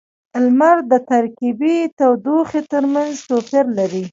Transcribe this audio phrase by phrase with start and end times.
[0.43, 4.03] •لمر د ترکيبی تودوخې ترمینځ توپیر لري.